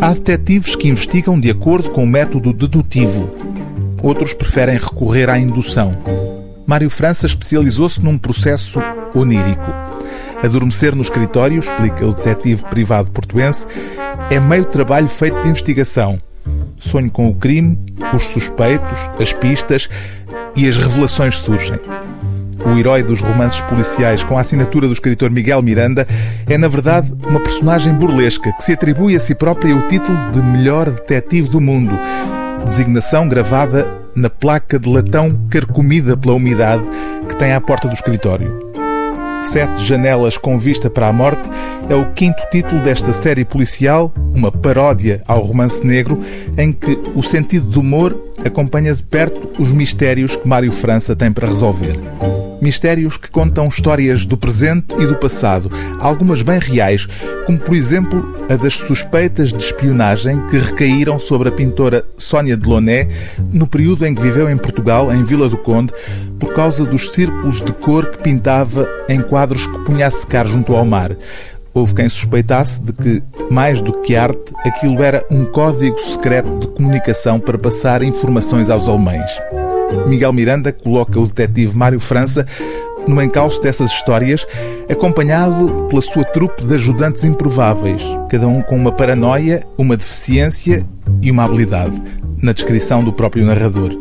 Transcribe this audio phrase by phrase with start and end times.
[0.00, 3.28] Há detetives que investigam de acordo com o método dedutivo.
[4.00, 5.98] Outros preferem recorrer à indução.
[6.64, 8.78] Mário França especializou-se num processo
[9.12, 9.66] onírico.
[10.42, 13.66] Adormecer no escritório, explica o detetive privado portuense,
[14.30, 16.20] é meio trabalho feito de investigação.
[16.78, 17.76] Sonho com o crime,
[18.14, 19.88] os suspeitos, as pistas
[20.54, 21.78] e as revelações surgem.
[22.64, 26.06] O herói dos romances policiais com a assinatura do escritor Miguel Miranda
[26.46, 30.42] é, na verdade, uma personagem burlesca que se atribui a si própria o título de
[30.42, 31.98] melhor detetive do mundo,
[32.64, 36.82] designação gravada na placa de latão carcomida pela umidade
[37.28, 38.68] que tem à porta do escritório.
[39.42, 41.48] Sete Janelas com Vista para a Morte
[41.88, 46.20] é o quinto título desta série policial, uma paródia ao romance negro,
[46.56, 51.32] em que o sentido do humor acompanha de perto os mistérios que Mário França tem
[51.32, 51.98] para resolver.
[52.60, 57.06] Mistérios que contam histórias do presente e do passado, algumas bem reais,
[57.46, 63.08] como por exemplo a das suspeitas de espionagem que recaíram sobre a pintora Sónia Delaunay
[63.52, 65.92] no período em que viveu em Portugal, em Vila do Conde,
[66.38, 70.74] por causa dos círculos de cor que pintava em quadros que punha a secar junto
[70.74, 71.12] ao mar.
[71.72, 76.68] Houve quem suspeitasse de que, mais do que arte, aquilo era um código secreto de
[76.68, 79.30] comunicação para passar informações aos alemães.
[80.06, 82.46] Miguel Miranda coloca o detetive Mário França
[83.06, 84.46] no encalço dessas histórias,
[84.88, 90.84] acompanhado pela sua trupe de ajudantes improváveis, cada um com uma paranoia, uma deficiência
[91.22, 92.00] e uma habilidade,
[92.42, 93.96] na descrição do próprio narrador.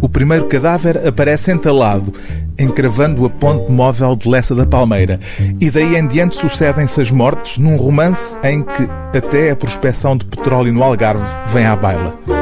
[0.00, 2.12] O primeiro cadáver aparece entalado,
[2.58, 5.18] encravando a ponte móvel de Lessa da Palmeira,
[5.60, 10.26] e daí em diante sucedem-se as mortes num romance em que até a prospecção de
[10.26, 12.33] petróleo no Algarve vem à baila.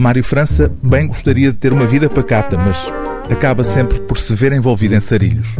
[0.00, 2.90] Mário França bem gostaria de ter uma vida pacata, mas
[3.30, 5.56] acaba sempre por se ver envolvido em sarilhos.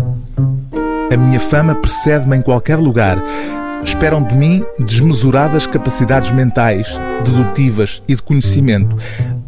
[1.12, 3.22] A minha fama precede-me em qualquer lugar.
[3.84, 6.88] Esperam de mim desmesuradas capacidades mentais,
[7.22, 8.96] dedutivas e de conhecimento,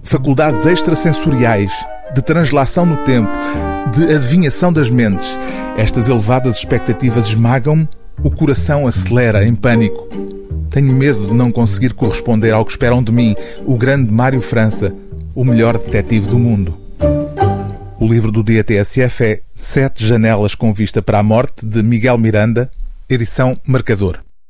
[0.03, 1.73] faculdades extrasensoriais,
[2.15, 3.33] de translação no tempo,
[3.97, 5.39] de adivinhação das mentes.
[5.79, 7.89] Estas elevadas expectativas esmagam-me,
[8.23, 10.42] o coração acelera em pânico.
[10.73, 14.95] Tenho medo de não conseguir corresponder ao que esperam de mim, o grande Mário França,
[15.35, 16.75] o melhor detetive do mundo.
[18.01, 22.17] O livro do dia TSF é Sete Janelas com Vista para a Morte, de Miguel
[22.17, 22.71] Miranda,
[23.07, 24.21] edição Marcador.